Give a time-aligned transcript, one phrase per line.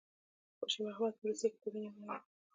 [0.57, 2.15] خوشي محمد په روسیې کې تبه نیولی وو.